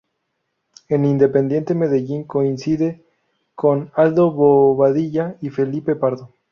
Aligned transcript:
En 0.89 1.05
Independiente 1.05 1.75
Medellín 1.75 2.23
coincide 2.23 3.05
con 3.53 3.91
Aldo 3.93 4.31
Bobadilla 4.31 5.37
y 5.41 5.51
Felipe 5.51 5.95
Pardo. 5.95 6.31